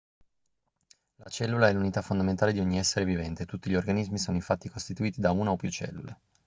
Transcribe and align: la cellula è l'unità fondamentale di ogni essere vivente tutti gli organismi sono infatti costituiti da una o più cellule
la 1.19 1.29
cellula 1.29 1.69
è 1.69 1.73
l'unità 1.73 2.01
fondamentale 2.01 2.53
di 2.53 2.59
ogni 2.59 2.79
essere 2.79 3.05
vivente 3.05 3.45
tutti 3.45 3.69
gli 3.69 3.75
organismi 3.75 4.17
sono 4.17 4.35
infatti 4.35 4.67
costituiti 4.67 5.21
da 5.21 5.29
una 5.29 5.51
o 5.51 5.57
più 5.57 5.69
cellule 5.69 6.21